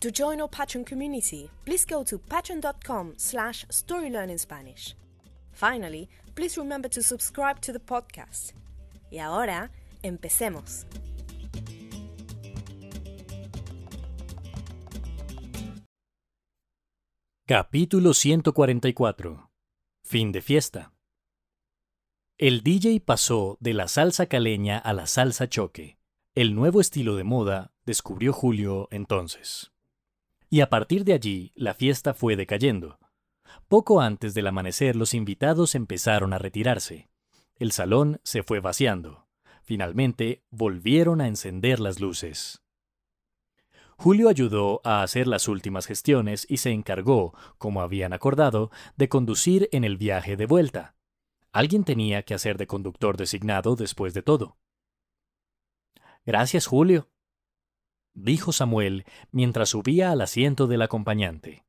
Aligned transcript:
To 0.00 0.12
join 0.12 0.40
our 0.40 0.48
Patreon 0.48 0.86
community, 0.86 1.50
please 1.64 1.84
go 1.84 2.04
to 2.04 2.18
patreon.com 2.18 3.14
slash 3.16 3.66
storylearningspanish. 3.66 4.94
Finally, 5.50 6.08
please 6.36 6.56
remember 6.56 6.88
to 6.88 7.02
subscribe 7.02 7.60
to 7.62 7.72
the 7.72 7.80
podcast. 7.80 8.52
Y 9.10 9.18
ahora, 9.18 9.72
empecemos. 10.04 10.86
Capítulo 17.44 18.14
144. 18.14 19.50
Fin 20.04 20.30
de 20.30 20.40
fiesta. 20.40 20.92
El 22.38 22.62
DJ 22.62 23.00
pasó 23.00 23.56
de 23.58 23.74
la 23.74 23.88
salsa 23.88 24.26
caleña 24.26 24.78
a 24.78 24.92
la 24.92 25.08
salsa 25.08 25.48
choque. 25.48 25.98
El 26.36 26.54
nuevo 26.54 26.80
estilo 26.80 27.16
de 27.16 27.24
moda 27.24 27.72
descubrió 27.84 28.32
Julio 28.32 28.86
entonces 28.92 29.72
y 30.50 30.60
a 30.60 30.70
partir 30.70 31.04
de 31.04 31.12
allí 31.12 31.52
la 31.54 31.74
fiesta 31.74 32.14
fue 32.14 32.36
decayendo. 32.36 32.98
Poco 33.68 34.00
antes 34.00 34.34
del 34.34 34.46
amanecer 34.46 34.96
los 34.96 35.14
invitados 35.14 35.74
empezaron 35.74 36.32
a 36.32 36.38
retirarse. 36.38 37.08
El 37.56 37.72
salón 37.72 38.20
se 38.22 38.42
fue 38.42 38.60
vaciando. 38.60 39.26
Finalmente 39.62 40.44
volvieron 40.50 41.20
a 41.20 41.28
encender 41.28 41.80
las 41.80 42.00
luces. 42.00 42.62
Julio 43.96 44.28
ayudó 44.28 44.80
a 44.84 45.02
hacer 45.02 45.26
las 45.26 45.48
últimas 45.48 45.86
gestiones 45.86 46.46
y 46.48 46.58
se 46.58 46.70
encargó, 46.70 47.34
como 47.58 47.82
habían 47.82 48.12
acordado, 48.12 48.70
de 48.96 49.08
conducir 49.08 49.68
en 49.72 49.82
el 49.82 49.96
viaje 49.96 50.36
de 50.36 50.46
vuelta. 50.46 50.94
Alguien 51.52 51.82
tenía 51.82 52.22
que 52.22 52.34
hacer 52.34 52.58
de 52.58 52.68
conductor 52.68 53.16
designado 53.16 53.74
después 53.74 54.14
de 54.14 54.22
todo. 54.22 54.56
Gracias, 56.24 56.66
Julio, 56.66 57.08
dijo 58.18 58.52
Samuel 58.52 59.04
mientras 59.30 59.70
subía 59.70 60.10
al 60.10 60.20
asiento 60.20 60.66
del 60.66 60.82
acompañante. 60.82 61.64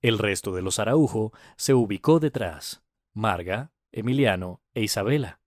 El 0.00 0.18
resto 0.18 0.52
de 0.52 0.62
los 0.62 0.78
Araujo 0.78 1.32
se 1.56 1.74
ubicó 1.74 2.20
detrás, 2.20 2.82
Marga, 3.12 3.72
Emiliano 3.92 4.62
e 4.74 4.82
Isabela. 4.82 5.40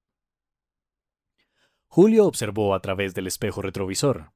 Julio 1.87 2.25
observó 2.25 2.73
a 2.73 2.79
través 2.79 3.13
del 3.13 3.27
espejo 3.27 3.61
retrovisor. 3.61 4.31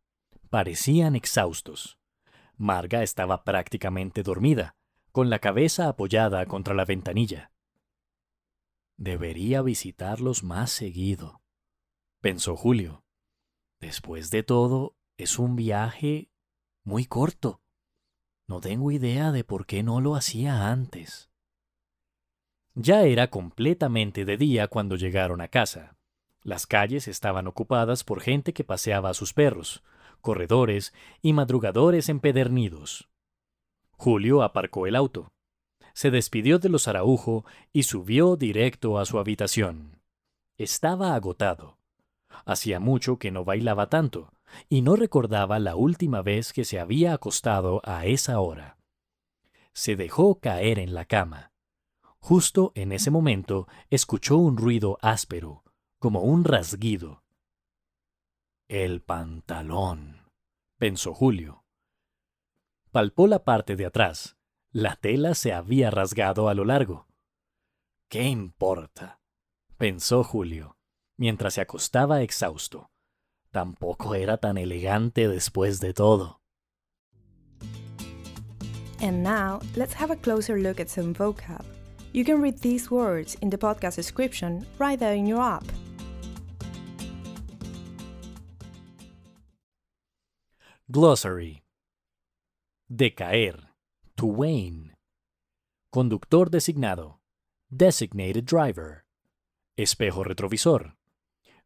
Parecían 0.49 1.15
exhaustos. 1.15 1.99
Marga 2.55 3.03
estaba 3.03 3.43
prácticamente 3.43 4.23
dormida, 4.23 4.75
con 5.11 5.29
la 5.29 5.39
cabeza 5.39 5.87
apoyada 5.87 6.45
contra 6.45 6.73
la 6.73 6.85
ventanilla. 6.85 7.51
Debería 8.97 9.61
visitarlos 9.61 10.43
más 10.43 10.71
seguido, 10.71 11.41
pensó 12.19 12.55
Julio. 12.55 13.03
Después 13.79 14.31
de 14.31 14.41
todo, 14.41 14.96
es 15.17 15.39
un 15.39 15.55
viaje 15.55 16.29
muy 16.83 17.05
corto. 17.05 17.61
No 18.47 18.61
tengo 18.61 18.91
idea 18.91 19.31
de 19.31 19.43
por 19.43 19.65
qué 19.65 19.83
no 19.83 19.99
lo 19.99 20.15
hacía 20.15 20.69
antes. 20.69 21.29
Ya 22.75 23.03
era 23.03 23.29
completamente 23.29 24.23
de 24.23 24.37
día 24.37 24.67
cuando 24.67 24.95
llegaron 24.95 25.41
a 25.41 25.47
casa. 25.47 25.97
Las 26.43 26.67
calles 26.67 27.07
estaban 27.07 27.47
ocupadas 27.47 28.03
por 28.03 28.21
gente 28.21 28.53
que 28.53 28.63
paseaba 28.63 29.09
a 29.09 29.13
sus 29.15 29.33
perros, 29.33 29.83
corredores 30.21 30.93
y 31.21 31.33
madrugadores 31.33 32.07
empedernidos. 32.09 33.09
Julio 33.91 34.43
aparcó 34.43 34.85
el 34.85 34.95
auto. 34.95 35.33
Se 35.93 36.11
despidió 36.11 36.59
de 36.59 36.69
los 36.69 36.87
Araujo 36.87 37.43
y 37.73 37.83
subió 37.83 38.35
directo 38.35 38.99
a 38.99 39.05
su 39.05 39.17
habitación. 39.17 39.99
Estaba 40.57 41.15
agotado. 41.15 41.79
Hacía 42.45 42.79
mucho 42.79 43.17
que 43.17 43.31
no 43.31 43.43
bailaba 43.43 43.89
tanto, 43.89 44.31
y 44.69 44.81
no 44.81 44.95
recordaba 44.95 45.59
la 45.59 45.75
última 45.75 46.21
vez 46.21 46.53
que 46.53 46.65
se 46.65 46.79
había 46.79 47.13
acostado 47.13 47.81
a 47.83 48.05
esa 48.05 48.39
hora. 48.39 48.77
Se 49.73 49.95
dejó 49.95 50.39
caer 50.39 50.79
en 50.79 50.93
la 50.93 51.05
cama. 51.05 51.51
Justo 52.19 52.71
en 52.75 52.91
ese 52.91 53.11
momento 53.11 53.67
escuchó 53.89 54.37
un 54.37 54.57
ruido 54.57 54.97
áspero, 55.01 55.63
como 55.99 56.21
un 56.21 56.43
rasguido. 56.43 57.23
El 58.67 59.01
pantalón, 59.01 60.29
pensó 60.77 61.13
Julio. 61.13 61.63
Palpó 62.91 63.27
la 63.27 63.43
parte 63.43 63.75
de 63.75 63.85
atrás. 63.85 64.37
La 64.71 64.95
tela 64.95 65.35
se 65.35 65.53
había 65.53 65.91
rasgado 65.91 66.49
a 66.49 66.53
lo 66.53 66.65
largo. 66.65 67.07
¿Qué 68.09 68.23
importa? 68.23 69.21
pensó 69.77 70.23
Julio, 70.23 70.77
mientras 71.17 71.53
se 71.53 71.61
acostaba 71.61 72.21
exhausto. 72.21 72.89
Tampoco 73.57 74.13
era 74.13 74.37
tan 74.37 74.59
elegante 74.59 75.27
después 75.27 75.79
de 75.79 75.91
todo. 75.91 76.39
And 79.01 79.23
now, 79.23 79.61
let's 79.75 79.95
have 79.95 80.11
a 80.11 80.15
closer 80.15 80.59
look 80.59 80.79
at 80.79 80.91
some 80.91 81.11
vocab. 81.11 81.65
You 82.13 82.23
can 82.23 82.39
read 82.39 82.59
these 82.59 82.91
words 82.91 83.35
in 83.41 83.49
the 83.49 83.57
podcast 83.57 83.95
description 83.95 84.67
right 84.77 84.99
there 84.99 85.15
in 85.15 85.25
your 85.25 85.41
app. 85.41 85.63
Glossary. 90.91 91.63
Decaer. 92.95 93.55
To 94.17 94.27
wane. 94.27 94.91
Conductor 95.91 96.45
designado. 96.45 97.15
Designated 97.75 98.45
driver. 98.45 99.03
Espejo 99.75 100.23
retrovisor. 100.23 100.91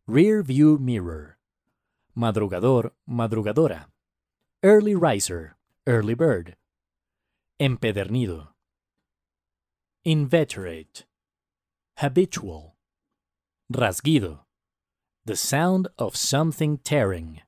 Rear 0.08 0.41
view 0.41 0.78
mirror 0.78 1.38
madrugador, 2.18 2.92
madrugadora, 3.10 3.86
early 4.64 4.96
riser, 4.96 5.56
early 5.88 6.14
bird, 6.14 6.56
empedernido, 7.60 8.50
inveterate, 10.04 11.06
habitual, 11.98 12.76
rasguido, 13.72 14.40
the 15.26 15.36
sound 15.36 15.88
of 15.98 16.16
something 16.16 16.78
tearing, 16.80 17.42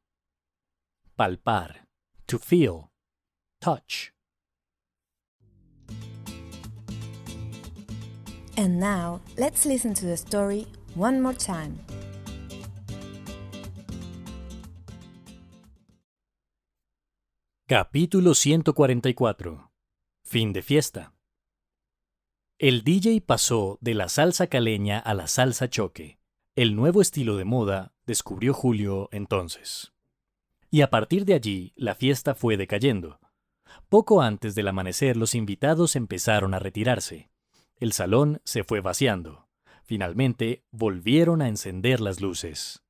palpar, 1.18 1.76
to 2.28 2.38
feel, 2.38 2.92
touch. 3.60 4.12
And 8.56 8.80
now, 8.80 9.20
let's 9.38 9.66
listen 9.66 9.96
to 9.96 10.06
the 10.06 10.18
story 10.18 10.68
one 10.94 11.22
more 11.22 11.34
time. 11.34 11.80
Capítulo 17.76 18.36
144. 18.36 19.72
Fin 20.24 20.54
de 20.54 20.62
fiesta. 20.62 21.16
El 22.60 22.84
DJ 22.84 23.20
pasó 23.22 23.80
de 23.82 23.96
la 23.96 24.10
salsa 24.10 24.46
caleña 24.46 25.00
a 25.00 25.16
la 25.16 25.26
salsa 25.26 25.68
choque. 25.72 26.20
El 26.56 26.76
nuevo 26.76 27.02
estilo 27.02 27.36
de 27.36 27.46
moda 27.46 27.96
descubrió 28.06 28.54
Julio 28.54 29.10
entonces. 29.12 29.92
Y 30.70 30.82
a 30.82 30.92
partir 30.92 31.26
de 31.26 31.34
allí 31.34 31.74
la 31.76 31.96
fiesta 31.96 32.36
fue 32.36 32.58
decayendo. 32.58 33.20
Poco 33.90 34.22
antes 34.22 34.54
del 34.54 34.68
amanecer 34.68 35.18
los 35.18 35.34
invitados 35.34 35.96
empezaron 35.96 36.54
a 36.54 36.60
retirarse. 36.60 37.32
El 37.78 37.92
salón 37.92 38.40
se 38.46 38.64
fue 38.64 38.82
vaciando. 38.82 39.48
Finalmente 39.82 40.64
volvieron 40.70 41.42
a 41.42 41.48
encender 41.48 42.02
las 42.02 42.22
luces. 42.22 42.83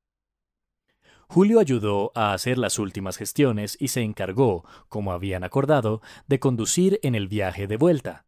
Julio 1.33 1.59
ayudó 1.59 2.12
a 2.13 2.33
hacer 2.33 2.59
las 2.59 2.77
últimas 2.77 3.18
gestiones 3.18 3.75
y 3.80 3.88
se 3.88 4.01
encargó, 4.01 4.63
como 4.88 5.13
habían 5.13 5.44
acordado, 5.44 6.00
de 6.27 6.39
conducir 6.39 7.00
en 7.01 7.15
el 7.15 7.27
viaje 7.27 7.65
de 7.65 7.75
vuelta. 7.75 8.27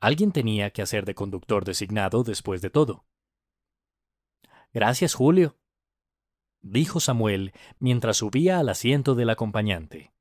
Alguien 0.00 0.32
tenía 0.32 0.70
que 0.70 0.82
hacer 0.82 1.04
de 1.04 1.14
conductor 1.14 1.64
designado 1.64 2.24
después 2.24 2.60
de 2.60 2.68
todo. 2.68 3.04
Gracias, 4.74 5.14
Julio, 5.14 5.58
dijo 6.60 6.98
Samuel 6.98 7.52
mientras 7.78 8.16
subía 8.16 8.58
al 8.58 8.68
asiento 8.70 9.14
del 9.14 9.30
acompañante. 9.30 10.12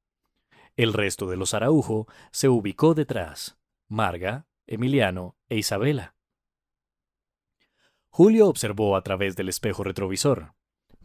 El 0.78 0.94
resto 0.94 1.26
de 1.32 1.36
los 1.36 1.56
Araujo 1.56 2.08
se 2.32 2.48
ubicó 2.48 2.94
detrás, 2.94 3.58
Marga, 3.88 4.46
Emiliano 4.68 5.36
e 5.50 5.58
Isabela. 5.58 6.16
Julio 8.10 8.50
observó 8.50 8.96
a 8.96 9.02
través 9.02 9.36
del 9.36 9.50
espejo 9.50 9.84
retrovisor. 9.84 10.59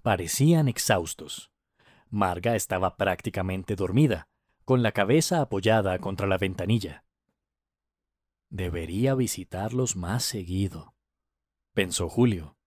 Parecían 0.04 0.68
exhaustos. 0.68 1.50
Marga 2.10 2.56
estaba 2.56 2.98
prácticamente 2.98 3.74
dormida, 3.74 4.28
con 4.66 4.82
la 4.82 4.92
cabeza 4.92 5.40
apoyada 5.40 5.98
contra 5.98 6.26
la 6.26 6.36
ventanilla. 6.36 7.06
Debería 8.50 9.14
visitarlos 9.14 9.96
más 9.96 10.22
seguido, 10.22 10.94
pensó 11.72 12.10
Julio. 12.10 12.58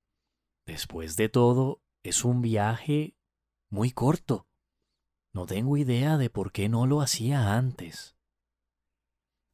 Después 0.65 1.15
de 1.15 1.29
todo, 1.29 1.83
es 2.01 2.25
un 2.25 2.41
viaje 2.41 3.15
muy 3.69 3.91
corto. 3.91 4.47
No 5.31 5.45
tengo 5.45 5.77
idea 5.77 6.17
de 6.17 6.31
por 6.31 6.51
qué 6.51 6.69
no 6.69 6.87
lo 6.87 7.01
hacía 7.01 7.53
antes. 7.53 8.17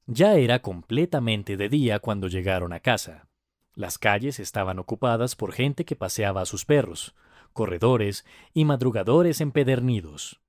Ya 0.06 0.36
era 0.36 0.62
completamente 0.62 1.58
de 1.58 1.68
día 1.68 2.00
cuando 2.00 2.30
llegaron 2.30 2.72
a 2.72 2.80
casa. 2.80 3.28
Las 3.74 3.98
calles 3.98 4.40
estaban 4.40 4.80
ocupadas 4.80 5.36
por 5.36 5.52
gente 5.52 5.84
que 5.84 5.98
paseaba 5.98 6.40
a 6.40 6.46
sus 6.46 6.64
perros, 6.64 7.14
corredores 7.54 8.26
y 8.54 8.66
madrugadores 8.66 9.42
empedernidos. 9.42 10.42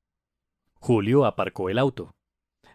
Julio 0.74 1.24
aparcó 1.24 1.70
el 1.70 1.78
auto. 1.78 2.14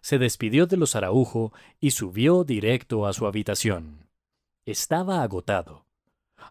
Se 0.02 0.18
despidió 0.18 0.66
de 0.66 0.78
los 0.78 0.96
Araujo 0.96 1.52
y 1.80 1.92
subió 1.92 2.44
directo 2.44 3.06
a 3.06 3.14
su 3.14 3.28
habitación. 3.28 4.08
Estaba 4.66 5.22
agotado. 5.22 5.86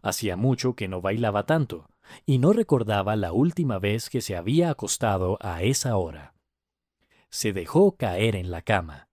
Hacía 0.02 0.36
mucho 0.36 0.74
que 0.74 0.88
no 0.88 1.00
bailaba 1.00 1.46
tanto, 1.46 1.88
y 2.26 2.38
no 2.38 2.52
recordaba 2.52 3.16
la 3.16 3.32
última 3.32 3.78
vez 3.78 4.10
que 4.10 4.20
se 4.20 4.36
había 4.36 4.70
acostado 4.70 5.38
a 5.40 5.62
esa 5.62 5.96
hora. 5.96 6.34
Se 7.30 7.52
dejó 7.52 7.96
caer 7.96 8.36
en 8.36 8.50
la 8.50 8.62
cama. 8.62 9.08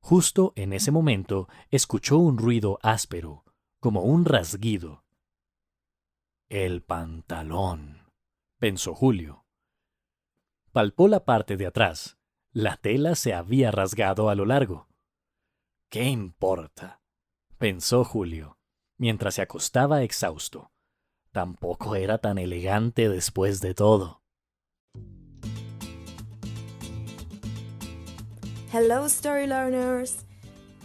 Justo 0.00 0.52
en 0.56 0.72
ese 0.72 0.90
momento 0.90 1.48
escuchó 1.70 2.18
un 2.18 2.38
ruido 2.38 2.78
áspero, 2.82 3.44
como 3.80 4.02
un 4.02 4.24
rasguido. 4.24 5.04
El 6.54 6.82
pantalón, 6.82 8.10
pensó 8.58 8.94
Julio. 8.94 9.46
Palpó 10.70 11.08
la 11.08 11.24
parte 11.24 11.56
de 11.56 11.64
atrás. 11.64 12.18
La 12.52 12.76
tela 12.76 13.14
se 13.14 13.32
había 13.32 13.70
rasgado 13.70 14.28
a 14.28 14.34
lo 14.34 14.44
largo. 14.44 14.86
¿Qué 15.90 16.04
importa? 16.04 17.00
pensó 17.56 18.04
Julio, 18.04 18.58
mientras 18.98 19.36
se 19.36 19.40
acostaba 19.40 20.02
exhausto. 20.02 20.70
Tampoco 21.30 21.96
era 21.96 22.18
tan 22.18 22.36
elegante 22.36 23.08
después 23.08 23.62
de 23.62 23.72
todo. 23.72 24.20
Hello, 28.70 29.06
story 29.06 29.46
learners! 29.46 30.26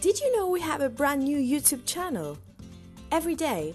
Did 0.00 0.18
you 0.18 0.34
know 0.34 0.50
we 0.50 0.62
have 0.62 0.82
a 0.82 0.88
brand 0.88 1.22
new 1.22 1.38
YouTube 1.38 1.84
channel? 1.84 2.38
Every 3.10 3.34
day, 3.34 3.74